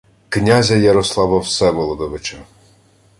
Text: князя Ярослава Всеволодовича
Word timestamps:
князя 0.29 0.75
Ярослава 0.77 1.41
Всеволодовича 1.41 2.37